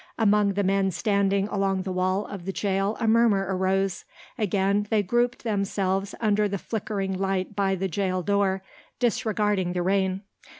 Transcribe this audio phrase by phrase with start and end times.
[0.17, 4.03] Among the men standing along the wall of the jail a murmur arose.
[4.35, 8.63] Again they grouped themselves under the flickering light by the jail door,
[8.97, 10.23] disregarding the rain.